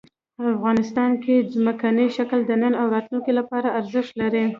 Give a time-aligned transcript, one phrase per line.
[0.55, 4.43] افغانستان کې ځمکنی شکل د نن او راتلونکي لپاره ارزښت لري.